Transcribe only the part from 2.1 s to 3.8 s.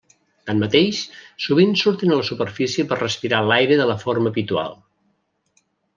a la superfície per respirar l'aire